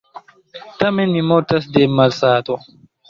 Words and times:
Tamen 0.79 1.13
mi 1.17 1.21
mortas 1.33 1.67
de 1.77 1.85
malsato. 2.01 2.59